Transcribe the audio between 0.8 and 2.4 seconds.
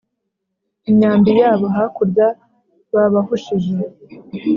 imyambi yabo hakurya